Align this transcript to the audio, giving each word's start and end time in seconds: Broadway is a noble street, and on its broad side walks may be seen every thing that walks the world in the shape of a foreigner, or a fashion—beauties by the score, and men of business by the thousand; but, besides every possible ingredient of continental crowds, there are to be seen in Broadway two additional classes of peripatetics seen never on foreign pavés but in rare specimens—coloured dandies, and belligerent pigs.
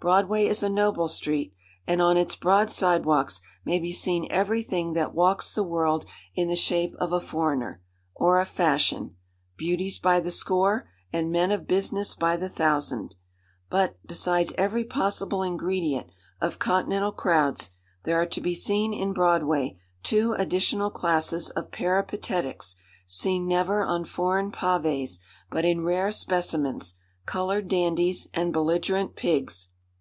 Broadway 0.00 0.46
is 0.46 0.62
a 0.62 0.70
noble 0.70 1.08
street, 1.08 1.52
and 1.86 2.00
on 2.00 2.16
its 2.16 2.34
broad 2.34 2.70
side 2.70 3.04
walks 3.04 3.42
may 3.66 3.78
be 3.78 3.92
seen 3.92 4.26
every 4.30 4.62
thing 4.62 4.94
that 4.94 5.14
walks 5.14 5.52
the 5.54 5.62
world 5.62 6.06
in 6.34 6.48
the 6.48 6.56
shape 6.56 6.94
of 6.94 7.12
a 7.12 7.20
foreigner, 7.20 7.82
or 8.14 8.40
a 8.40 8.46
fashion—beauties 8.46 9.98
by 9.98 10.18
the 10.18 10.30
score, 10.30 10.88
and 11.12 11.30
men 11.30 11.52
of 11.52 11.66
business 11.66 12.14
by 12.14 12.34
the 12.38 12.48
thousand; 12.48 13.14
but, 13.68 13.98
besides 14.06 14.54
every 14.56 14.84
possible 14.84 15.42
ingredient 15.42 16.06
of 16.40 16.58
continental 16.58 17.12
crowds, 17.12 17.68
there 18.04 18.18
are 18.18 18.24
to 18.24 18.40
be 18.40 18.54
seen 18.54 18.94
in 18.94 19.12
Broadway 19.12 19.78
two 20.02 20.32
additional 20.32 20.88
classes 20.90 21.50
of 21.50 21.70
peripatetics 21.70 22.74
seen 23.06 23.46
never 23.46 23.84
on 23.84 24.06
foreign 24.06 24.50
pavés 24.50 25.18
but 25.50 25.66
in 25.66 25.84
rare 25.84 26.10
specimens—coloured 26.10 27.68
dandies, 27.68 28.26
and 28.32 28.50
belligerent 28.54 29.14
pigs. 29.14 29.66